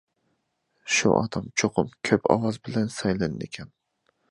[0.99, 3.73] شۇ ئادەم چوقۇم كۆپ ئاۋاز بىلەن سايلىنىدىكەن.